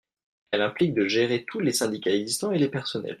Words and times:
Elle 0.49 0.63
implique 0.63 0.95
de 0.95 1.05
gérer 1.07 1.45
tous 1.45 1.59
les 1.59 1.73
syndicats 1.73 2.09
existants 2.09 2.51
et 2.51 2.57
les 2.57 2.69
personnels. 2.69 3.09